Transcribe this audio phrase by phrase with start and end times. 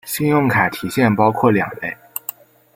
[0.03, 1.95] 信用卡提现包括两类。